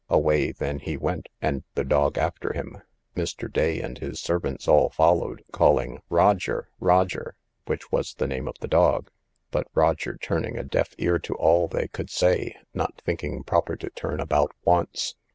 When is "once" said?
14.65-15.13